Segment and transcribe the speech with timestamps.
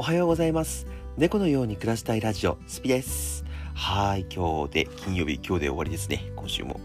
[0.00, 0.86] おはようございます。
[1.18, 3.44] 猫のように暮らしたいラジオ、スピです。
[3.74, 6.32] はい、今日で、金曜日、今日で終わりですね。
[6.36, 6.80] 今週も。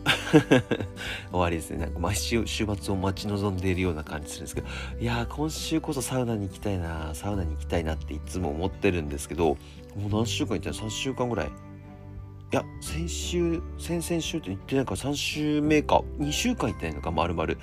[1.32, 1.78] 終わりですね。
[1.78, 4.68] なんか毎週、週末を待ち望んでいるような感じするんですけど、
[5.00, 11.48] いやー、今週こそサウナに行きたいな、サウナに行きたいなっていつも思ってるんですけど、もう何週間行ったの ?3 週間ぐらい。
[11.48, 11.50] い
[12.52, 17.54] や、先週、先々週って言ってないから3週目か、2週間行ってないのか、丸々。
[17.54, 17.56] い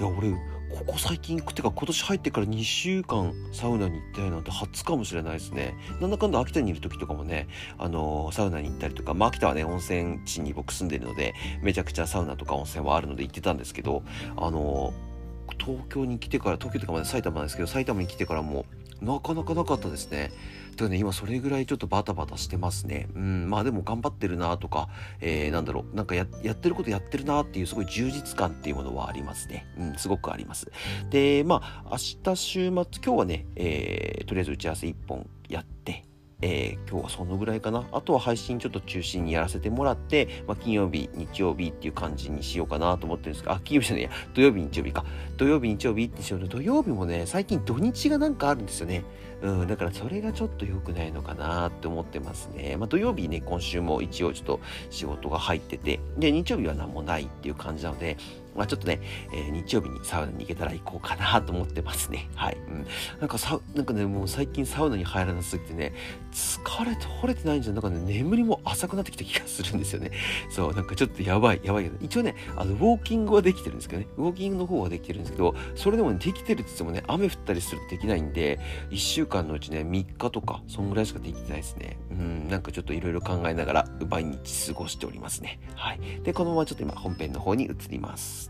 [0.00, 0.34] や、俺、
[0.70, 5.76] ここ最近行くってか今年入ってから2週間サウナに行ったいなんて初かもしれないですね。
[6.00, 7.48] なんだかんだ秋田にいる時とかもね、
[7.78, 14.02] あのーサウナに行ったりとか、まあ秋田はね、温泉地に僕住んでるので、めちゃくちゃサウナとか温泉はあるので行ってたんですけど、
[14.36, 15.15] あのー
[15.58, 18.66] 東京に来てから、東京とかまで埼玉なんですけど、埼玉に来てからも
[19.00, 20.32] なかなかなかったですね。
[20.76, 23.08] てかね、今それぐらいちょっとバタバタしてますね。
[23.14, 24.88] うん、まあでも頑張ってるなとか、
[25.20, 29.66] えー、なんだろう、なんかややってることやってるなっていうすごい充実感っていうものはありますね。
[29.78, 30.70] うん、すごくあります。
[31.10, 36.05] で、まあ、明日週末、今日はね、えー、とりあえず打ち合わせ1本やって、
[36.42, 37.84] えー今日はそのぐらいかな。
[37.92, 45.04] あとは配信ちょっと中心にやらせてもらって、まあ、金曜日、日曜日っていう感じにしようかなと思ってるんですが、あ、金曜日じゃないや、土曜日、日曜日か。
[45.36, 49.02] 土曜日、日曜日ってしようと、土曜日もね、最近土日がなんかあるんですよね。
[49.42, 52.76] うん、だからそれがちょっと良くないのかなって思ってますね。
[52.76, 58.16] まあ、土曜日ね、今週も一応ちょっと仕事が入ってて、で、日曜日は何もないっていう感じなので、
[58.56, 59.00] まあちょっとね、
[59.32, 62.28] えー日曜日にサウナに行けたら行こうかなと思ってますね。
[62.34, 62.56] はい。
[62.68, 62.86] うん。
[63.20, 65.92] なんかサウ、なんかね、もう最近サウナに入らなすぎてね、
[66.32, 70.10] 疲れ取れてないんじゃなんかね、眠りも浅くなってきた気がするんですよね。
[70.50, 78.58] そう、なんかちょっとやばい、やばいけど、一応ね、あの、ウォーキングはできてるんですけどね、ウォーキングの方はできてるんですけど、それでもね、できてるって言ってもね、雨降ったりするとできないんで、
[78.90, 81.98] 1週間のうちね、3日とか、そんぐらいしかできてないですね。
[82.10, 85.60] うん、なんかちょっといろいろ考えながら、毎日過ごしておりますね。
[85.74, 86.00] はい。
[86.22, 88.45] で、このままちょっと今、本編の方に移ります。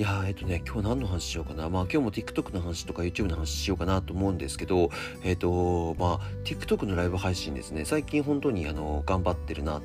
[0.00, 1.68] いやえっとね、今日何の話しようかな。
[1.68, 4.88] まあ今日も TikTok の話とか YouTube の話しようかなと思うんですけど、
[5.22, 9.82] えっと、まあ TikTok のライブ配信ですね、最近本当にあの、頑張ってるなっ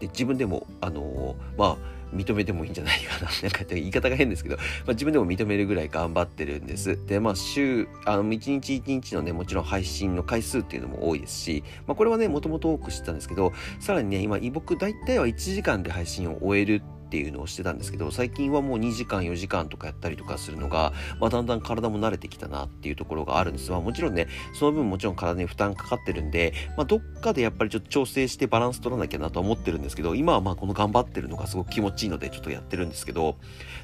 [0.00, 1.76] て自分でも、あの、まあ
[2.14, 3.30] 認めてもいいんじゃないかな。
[3.42, 6.98] なんか言い方が変ですけど、まあ自分でも認めるぐらい頑張ってるんです。
[7.06, 23.70] で、まあ週、あの、一日一日のね、もちろん配信の回数っていうのも多いですし、まあこれはね、もともと多くしてたんですけど、さらにね、今、僕大体は1時間で配信を終えるってっていうのをしてたんですけど最近はもう2時間4時間とかやったりとかするのが、まあ、だんだん体も慣れてきたなっていうところがあるんです。
[23.70, 33.36] まあもちろんねその分もちろん体に負担かかってるんで、まあ、どっかでやっぱりちょっと調整してバランス取らなきゃなと思ってるんですけど今はまあこの頑張ってるのがすごく気持ちいいのでちょっとやってるんですけど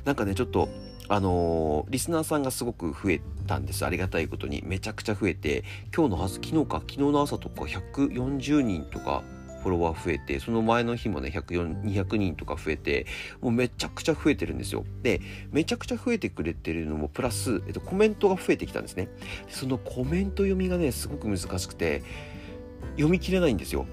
[0.04, 0.69] なんかねちょっと
[1.08, 3.84] あのーリスナーさんがすごく増えたんです。
[3.84, 4.62] ありがたいことに。
[4.64, 5.64] めちゃくちゃ増えて
[5.94, 9.25] 今日の朝昨日か昨日の朝とか140人とか
[9.60, 13.06] フォロワー増えて、その前の日もね、200人とか増えて、
[13.41, 14.84] もうめちゃくちゃ増えてるんですよ。
[15.03, 15.21] で、
[15.53, 19.09] めちゃくちゃ増えてくれてるのも、プラス、えっと、コメントが増えてきたんですね。
[19.47, 22.03] でそのコメント読みがね、すごく難しくて、
[22.93, 23.87] 読み切れないんですよ。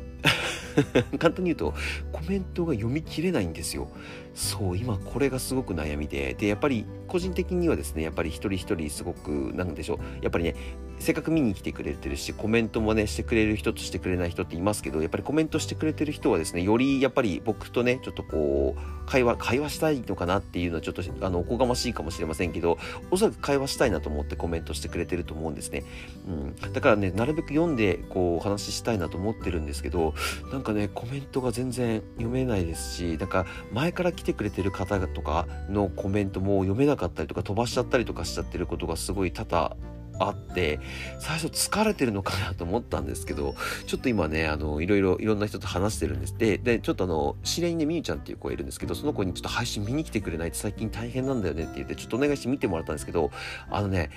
[1.20, 1.74] 簡単に言うと、
[2.12, 3.90] コメントが読み切れないんですよ。
[4.34, 10.56] そう、今これがすごく悩みで、で、やっぱり個人的にはですね、やっぱり一人一人すごく、なんでしょう、やっぱりね、
[11.00, 22.78] せっかく見に来てくれてるし、コメントもね、してくれる人としてくれない人っていますけど、やっぱりコメントしてくれてる人はですね、よりやっぱり僕とね、ちょっとこう、会話、会話したいのかなっていうのはちょっと、あの、おこがましいかもしれませんけど、
[23.10, 25.84] おそらく会話したいなと思ってコメントしてくれてると思うんですね。
[26.28, 26.74] うん。
[26.74, 30.14] だからね、なるべく読んで、こう、お話ししたいなと思ってるんですけど、
[30.52, 39.76] なんかね、コメントが全然読めないですし、なんか前から来てくれてる方とかのコメントも読めなかったりとか飛ばしちゃったりとかしちゃってることがすごい多々
[40.20, 40.80] あって、
[41.20, 43.56] 最初疲れてるのかなと思ったんですけど、
[43.86, 46.38] ちょっと今ね、あの、いろいろ、いろんな人と話してるんです。
[46.38, 53.32] で、で、ちょっとあの、知り合いにね、みゆちゃんっていう子がいるんですけど、その子にちょっと配信見に来てくれないと最近大変なんだよねって言って、ちょっとお願いして見てもらったんですけど、
[53.70, 54.10] あのね、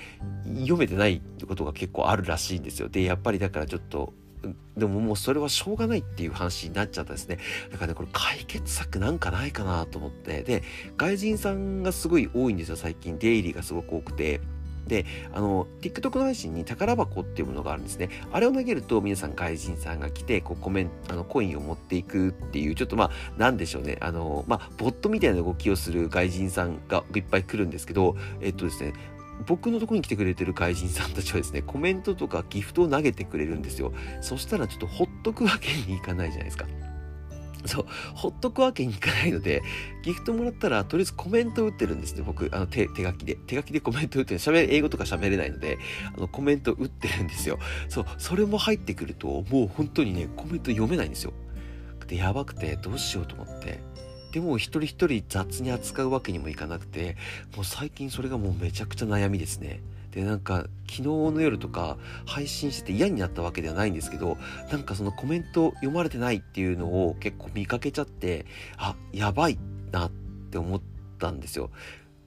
[0.45, 2.89] 読めてないってことが結構あるらしいんですよ。
[2.89, 4.13] で、やっぱりだからちょっと、
[4.75, 7.37] でももうそれはしょうがないっていう話になっちゃったですね。
[7.71, 10.43] だからね、これ解決策なんかないかなと思って。
[10.43, 10.63] で、
[10.97, 13.19] 外人さんがすごい多いんですよ、最近。
[13.19, 14.41] 出入りがすごく多くて。
[14.87, 18.09] で、あの、TikTok の配信に宝箱っていうものがあるんですね。
[18.31, 23.97] あれを投げると皆さん外人さんが来て、こうコメント、あの、コインを持っていくっていう、ちょっとまあ、なんでしょうね。
[24.01, 28.93] あの、まあ、ボットみたいな動きをする外人さんがいっぱい来るんですけど、えっとですね、
[29.47, 33.91] 僕のところに来てくれてる外人さんたちはですね、コメントとかギフトを投げてくれるんですよ。
[34.21, 36.67] そしたらちょっとほっとくわけにいかないじゃないですか。
[37.65, 37.85] そう、
[38.15, 39.61] ほっとくわけにいかないので、
[40.03, 42.49] ギフトもらったら、とりあえずコメント打ってるんですね、僕。
[42.51, 43.35] あの手、手書きで。
[43.35, 44.39] 手書きでコメント打ってる。
[44.39, 45.77] 喋英語とか喋れないので、
[46.15, 47.59] あの、コメント打ってるんですよ。
[47.89, 51.33] そう、それも入ってくると、もう本当にね、コメント読めないんですよ。
[52.07, 53.79] で、やばくて、どうしようと思って。
[54.31, 57.17] でも一人一人雑に扱うわけにもいかなくて、
[57.55, 59.81] もう最近それがもうめちゃくちゃ悩みですね。
[60.11, 64.37] でなんか昨日の夜とか配信してて嫌になったわけではないんですけど
[64.71, 68.45] なんかそのコメント読まれてないっていうのを結構見かけちゃって
[68.77, 69.57] あやばい
[69.91, 70.11] なっ
[70.51, 70.81] て思っ
[71.17, 71.71] たんですよ。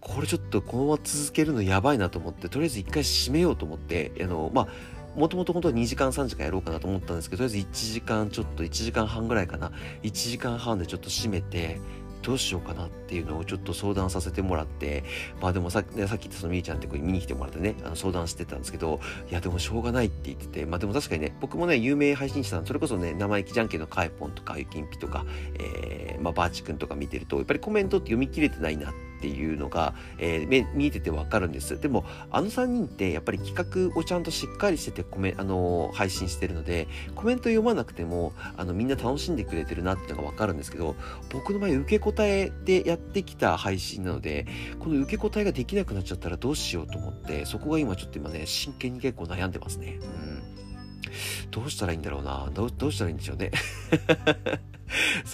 [0.01, 4.69] これちょっとこのまま続けるのやばいなと思ってとりあえず一回閉めようと思ってあのまあ
[5.17, 9.73] もともと本当は2時間3時間やろうかなと思ったんですけどとりあえず1時間ちょっと1時間半ぐらいかな
[10.03, 11.81] 1時間半でちょっと閉めて
[12.25, 15.05] どうしようかなっていうのをちょっと相談させてもらって、
[15.41, 19.01] まあでもさ、さっき言ったそのみーちゃんってこれ見に来てもらってね、あの相談してたんですけど、
[19.31, 25.27] いやでもしょうがないって言ってて、まあでも確かにね、僕もね、有名配信者さん、それこそね、生意気じゃんけんのカエポンとか、ゆきんぴとか、
[25.59, 31.81] えー、まあバーチくんとか見てると、やっぱりコメントって読み切れてないなってっていうのが、えー、見えててわかるんです。
[31.81, 40.95] でも、あの3人ってやっぱり企画をちゃんとしっかりしててコメ、あのー、配信してるので、コメント読まなくても、あの、みんな楽しんでくれてるなっていうのがわかるんですけど、
[41.31, 44.47] 僕の場合、受け答えでやってきた配信なので、
[44.79, 49.99] この受け答えができなくなっちゃったらどうしようと思って、そこが今ちょっと今ね、真剣に結構悩んでますね。
[50.03, 51.51] うん。
[51.51, 52.51] どうしたらいいんだろうな。
[52.53, 53.53] どう、どうしたらいいんでしょうね。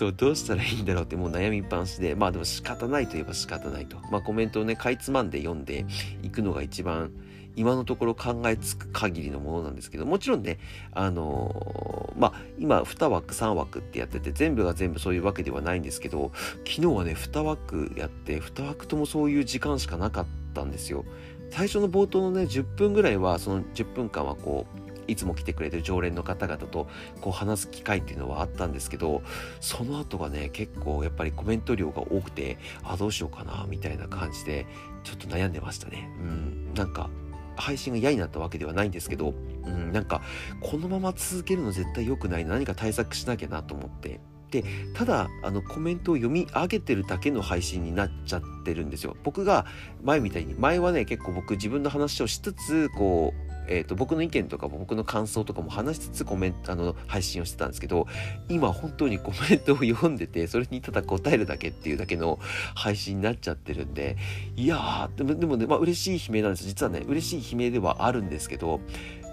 [0.00, 3.98] そう、どうしたらいいんだろうってもう悩みっぱなしで、まあでも仕方ないといえば仕方ないと。
[4.10, 5.84] まあコメントをね、かいつまんで読んで
[6.22, 7.12] いくのが一番
[7.54, 10.58] 今のところ考えつく限りのものなんですけど、もちろんね、
[10.92, 16.32] あのー、まあ、今2枠3枠ってやってて、全部が全部そういうわけではないんですけど、
[16.66, 21.04] 昨日はね、2枠やって、2枠ともそういう時間しかなかったんですよ。
[21.50, 26.88] 最初の冒頭のね、10分ぐらいは、その10分間はこう、いつも来てくれてる常連の方々と
[27.20, 29.22] こう話す機会っていうのはあったんですけど
[29.60, 34.66] その後がね結構やっぱりコメント量が多くてあどうしようかなみたいな感じで
[35.04, 36.10] ちょっと悩んでましたね。
[36.20, 36.74] うん。
[36.74, 37.10] なんか
[37.56, 39.34] 配信が嫌になったわけではないんですけど、
[39.64, 40.22] うん、なんか
[40.60, 44.20] このまま続けるの絶対良くない何か対策しなきゃなと思って。
[44.50, 44.64] で
[44.94, 49.16] ただあのコメントを読み上げてるだけの配信になっちゃってるんですよ。
[49.22, 49.66] 僕が
[50.02, 58.08] 前みたいに前はね結構僕自分の話をしつつこうえーと、僕の意見とかも僕の感想とかも話しつつコメントあの配信をしてたんですけど
[58.48, 62.40] 今本当にコメントを読んでてそれにただ答えるだけっていうだけの
[62.74, 64.16] 配信になっちゃってるんで
[64.56, 68.80] いやでもでもね、まあ、嬉しい悲鳴なんです実はね嬉しい悲鳴ではあるんですけど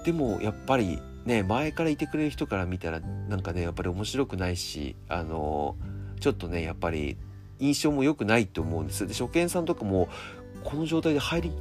[0.05, 5.75] でもやっぱりね前からいてくれる人から見たらなんかねやっぱり面白くないしあの、
[6.19, 7.17] ちょっとねやっぱり
[7.59, 10.09] 印象も良くないと思うんですで初見さんとかも
[10.63, 11.51] この状態で入り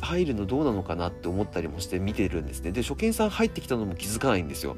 [0.00, 2.72] 入るのどうなのかなって思ったりもして見てるんですね。
[2.72, 4.76] で、初見さん入ってきたのも気づかないんですよ。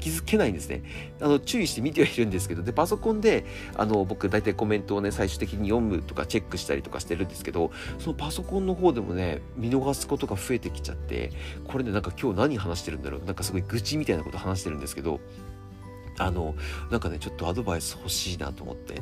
[0.00, 0.82] 気づけないんですね。
[1.20, 3.44] あの、注意して見てはいるんですけど、で、パソコンで、
[3.76, 11.30] あの、僕大体コメントをね、最終的に読むとかチェックしたりとかしてるんですけど、そのパソコンの方でもね、見逃すことが増えてきちゃって、
[11.68, 15.20] これね、なんか今日何話してるんだろうなんかすごい愚痴みたいなこと話してるんですけど、
[16.18, 16.54] あの、
[16.90, 19.00] なんかね、ちょっとアドバイス欲しいなと思って。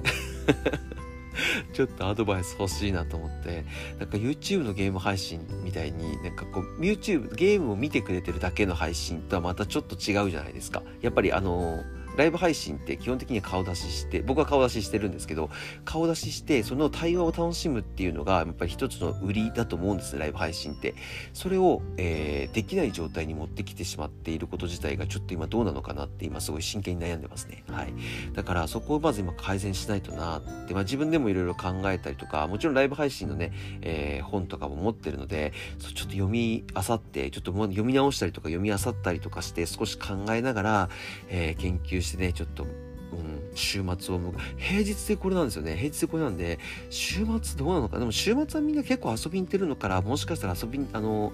[1.72, 3.64] ちょっとアドバイス欲しいなと思って、
[3.98, 10.82] なんか YouTube のゲーム配信みたいに、なんかこう、YouTube、ゲームを見てくれてるだけの配信とはまたちょっと違うじゃないですか。
[11.00, 15.50] やっぱりあのーライブ配信って基本的に顔出しして、僕は顔出ししてるんですけど、
[15.84, 20.96] 顔出しして、その対話を楽しむっていうのが、やっぱり一つの売りだと思うんですね、ライブ配信って。
[21.32, 27.62] それを、えー、できない状態に持ってきてしまっていること自体が、ちょっと今どうなのかなって、今すごい真剣に悩んでますね。
[27.70, 27.92] はい。
[28.32, 40.88] だから、そこをまず今改善しないとなって、まあ自分でもいろいろ考えたりとか、もちろんライブ配信のね、えー、本とかも持ってるので、ちょっと読み漁って、ちょっともう読み直したりとか読み漁ったりとかして、少し考えながら、
[41.28, 42.66] えー、研究してね、ちょっと
[43.12, 45.76] うん、週末を迎え、平日でこれなんですよね。
[45.76, 46.58] 平日でこれなんで、
[46.90, 47.98] 週末どうなのか。
[47.98, 51.32] でも週末はみんな結構遊びに行ってるのから、もしかしたら遊びに、あの、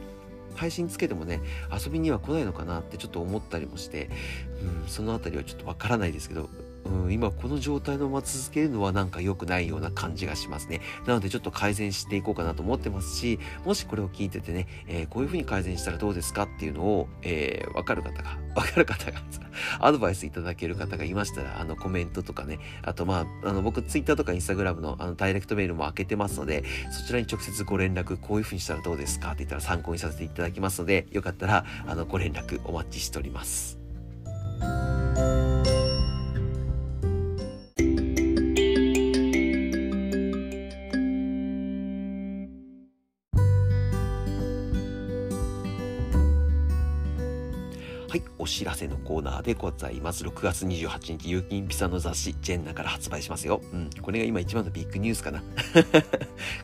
[0.55, 1.41] 配信つけてもね、
[1.73, 4.09] 遊びには来ないのかなってちょっと思ったりもして、
[4.63, 6.49] うん、その辺りはちょっとわからないですけど、
[6.85, 10.81] うん、今この状態のまま続けるのはなんか良くないような感じがしますね。
[11.07, 19.23] なのでちょっと改善していこうかなと思ってますし、もしこれを聞いててね、えー、こういう風に改善したらどうですかっていうのを、えー、わかる方が、 わかる方が、
[19.81, 33.84] アドバイスいただける方がいましたら、あのコメントとかね、あとまあ、あの僕ツイッターとかインスタグラムのあのダイレクトメールも開けてますので、そちらに直接ご連絡、こういう風にしたらどうですかって言ったら参考にさせていただきますので、よかったら、あの、ご連絡お待ちしております。
[48.75, 50.25] お知らせのコーナーでございます。
[50.25, 53.61] 6月28日、有金ピザの雑誌、ジェンナから発売しますよ。
[53.73, 55.45] うん、これが今一番のビッグニュースかな。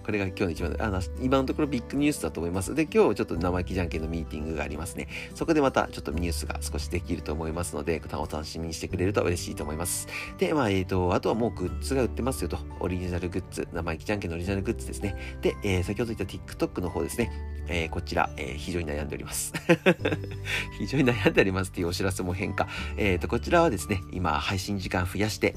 [0.05, 2.75] これが今日の一番あの、今のところビッグニュースだと思います。
[2.75, 5.09] で、今日ちょっと生意気じゃんけんのミーティングがありますね。
[5.35, 10.09] そこでまたちょっとニュースが少しできると思いますので、お楽しみにしてくれると嬉しいと思います。
[10.39, 12.59] で、まあ、えっ、ー、と、あとはもうグッズが売ってますよと。
[12.81, 15.17] オリジナルグッズ、生意気じゃんけんのオリジナルグッズですね。
[15.41, 17.31] で、えー、先ほど言った TikTok の方ですね。
[17.71, 19.53] えー、こちら、え、非常に悩んでおります。
[20.79, 22.69] 非常に悩んでおりますっていうお知らせも変化。
[22.97, 25.55] えっ、と、こちらはですね、今、配信時間増やして、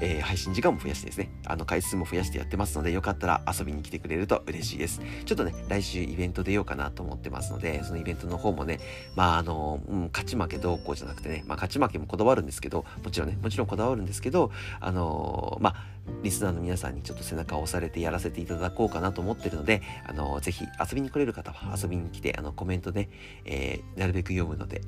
[0.00, 5.00] え、配信時間も増やしてですね、あの、回数も増やしてやってますので、よかったら遊遊びに来てくれると嬉しいです。
[5.24, 8.80] ちょっとね、来週イベント出ようかなと思ってますので、そのイベントの方もね、
[9.16, 14.50] まあ、あの、うん、勝ち負けどうこうじゃなくてね、まあ、勝ち負けもこだわるんですけど、もちろんね、もちろんこだわるんですけど、
[14.80, 23.08] あのまあ、リスナーの皆さんにちょっと背中を押されてやらせていただこうかなと思ってるので、あの、ぜひ遊びに来れる方は遊びに来て、あの、コメントね、
[23.44, 24.82] えー、なるべく読むので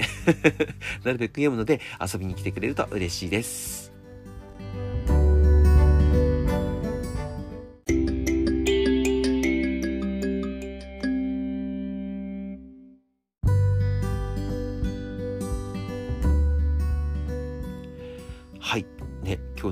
[1.04, 3.89] なるべく読むので遊びに来てくれると嬉しいです。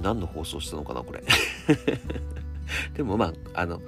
[0.08, 1.22] 何の放送したのかな、これ。
[2.96, 3.82] でもまあ、あの、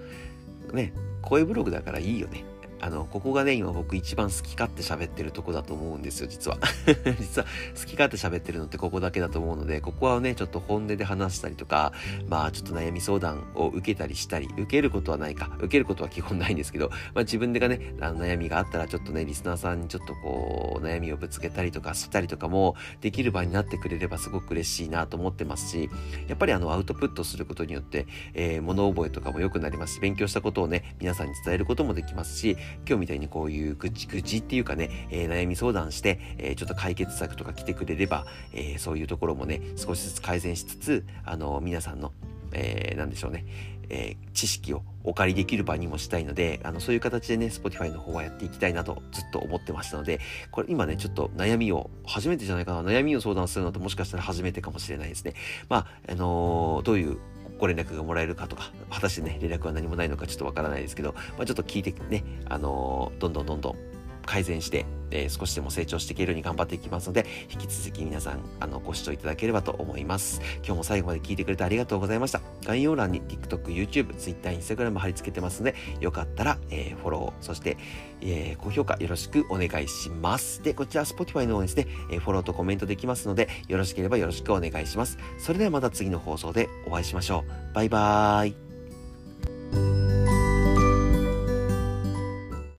[0.75, 2.45] ね、声ブログだからいいよね。
[2.81, 6.59] あの、ここがね、今僕一番好き勝手喋ってるとこだと思うんですよ、実は。
[7.19, 11.93] 実は、好き勝手喋ってるのってここだけだと思うので、ここはね、ちょっと本音で話したりとか、
[12.29, 25.91] まあ、ちょっと悩み相談を受けたりしたり、受けることはないか、受けることは基本ないんですけど、まあ自分でがね、あの悩みがあったら、ちょっとね、リスナーさんにちょっとこう、悩みをぶつけたりとかしたりとかも、できる場になってくれればすごく嬉しいなと思ってますし、
[26.27, 42.13] やっぱりあの、アウトプットすることによって、えー、物覚えとかも良くなりますし、勉強したことをね、皆さんに伝えることもできますし、今日みたいにこういう愚痴愚痴っていうかね、えー、悩み相談して、えー、ちょっと解決策とか来てくれれば、えー、そういうところもね、少しずつ改善しつつ、あの、皆さんの、
[42.53, 43.45] えー、なんでしょうね、
[43.91, 55.35] えー、知識をお借りできる場にもしたいので、あの、そういう形でね、Spotify の方はやっていきたいなとずっと思ってましたので、これ今ね、ちょっと悩みを、初めてじゃないかな、悩みを相談するのともしかしたら初めてかもしれないですね。
[55.69, 57.19] まあ、あのー、どういう
[57.61, 63.90] ご連絡がもらえるかとか、果たしてね、連絡は何もないのかちょっとわからないですけど、まあ、ちょっと聞いてね、あのー、どんどんどんどん
[64.31, 70.41] 改善して、えー、少しでも成長していけるように頑張っていきますので、引き続き皆さん、あの、ご視聴いただければと思います。
[70.59, 72.41] 今日も最後まで聞いてくれてありがとうございました。
[72.65, 77.77] 概要欄に TikTok、YouTube、Twitter、Instagram 貼り付けてますので、よかったら、えー、フォロー、そして、
[78.21, 80.63] えー、高評価よろしくお願いします。
[80.63, 85.19] で、こちら Spotify の方ですね、えフォローとコメントできますので、よろしければよろしくお願いします。
[85.41, 87.75] それではまた次の放送でお会いしましょう。
[87.75, 90.00] バイバーイ。